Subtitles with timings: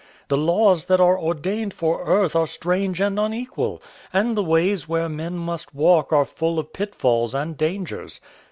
[0.29, 5.07] The laws that are ordained for earth are strange and unequal, and the ways where
[5.07, 8.19] men must walk are full of pitfalls and dangers.